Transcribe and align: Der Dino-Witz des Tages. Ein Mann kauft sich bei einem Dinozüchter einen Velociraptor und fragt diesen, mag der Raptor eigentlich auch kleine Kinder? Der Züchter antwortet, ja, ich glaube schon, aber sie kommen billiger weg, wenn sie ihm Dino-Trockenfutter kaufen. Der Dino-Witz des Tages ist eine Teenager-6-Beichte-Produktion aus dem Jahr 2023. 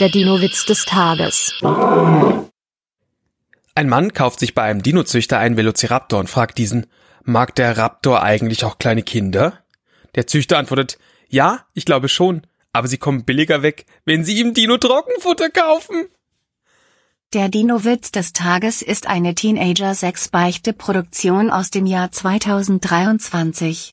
Der 0.00 0.08
Dino-Witz 0.08 0.66
des 0.66 0.86
Tages. 0.86 1.54
Ein 3.76 3.88
Mann 3.88 4.12
kauft 4.12 4.40
sich 4.40 4.52
bei 4.52 4.62
einem 4.62 4.82
Dinozüchter 4.82 5.38
einen 5.38 5.56
Velociraptor 5.56 6.18
und 6.18 6.28
fragt 6.28 6.58
diesen, 6.58 6.86
mag 7.22 7.54
der 7.54 7.78
Raptor 7.78 8.20
eigentlich 8.20 8.64
auch 8.64 8.78
kleine 8.78 9.04
Kinder? 9.04 9.60
Der 10.16 10.26
Züchter 10.26 10.58
antwortet, 10.58 10.98
ja, 11.28 11.66
ich 11.74 11.84
glaube 11.84 12.08
schon, 12.08 12.42
aber 12.72 12.88
sie 12.88 12.98
kommen 12.98 13.24
billiger 13.24 13.62
weg, 13.62 13.86
wenn 14.04 14.24
sie 14.24 14.40
ihm 14.40 14.52
Dino-Trockenfutter 14.52 15.50
kaufen. 15.50 16.08
Der 17.32 17.48
Dino-Witz 17.48 18.10
des 18.10 18.32
Tages 18.32 18.82
ist 18.82 19.06
eine 19.06 19.36
Teenager-6-Beichte-Produktion 19.36 21.50
aus 21.50 21.70
dem 21.70 21.86
Jahr 21.86 22.10
2023. 22.10 23.92